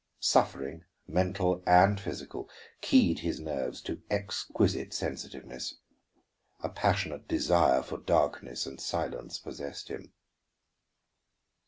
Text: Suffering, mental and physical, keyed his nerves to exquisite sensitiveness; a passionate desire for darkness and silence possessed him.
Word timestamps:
Suffering, 0.19 0.83
mental 1.07 1.61
and 1.67 1.99
physical, 1.99 2.49
keyed 2.81 3.19
his 3.19 3.39
nerves 3.39 3.81
to 3.83 4.01
exquisite 4.09 4.95
sensitiveness; 4.95 5.75
a 6.61 6.69
passionate 6.69 7.27
desire 7.27 7.83
for 7.83 7.99
darkness 7.99 8.65
and 8.65 8.81
silence 8.81 9.37
possessed 9.37 9.89
him. 9.89 10.11